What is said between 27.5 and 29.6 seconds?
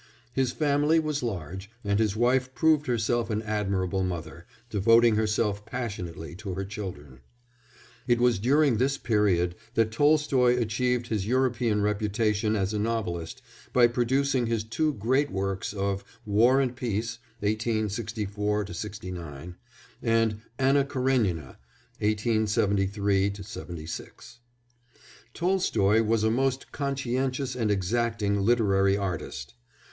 and exacting literary artist.